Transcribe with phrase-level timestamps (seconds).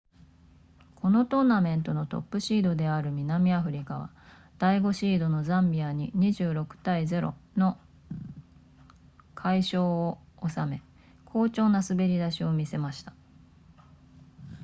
[0.95, 4.09] このトーナメントのトップシードである南アフリカは
[4.57, 7.77] 第5シードのザンビアに 26-00 の
[9.35, 10.81] 快勝を収め
[11.25, 13.13] 好調な滑り出しを見せました